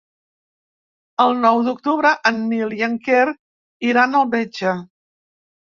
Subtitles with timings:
[1.25, 3.23] El nou d'octubre en Nil i en Quer
[3.93, 4.79] iran al metge.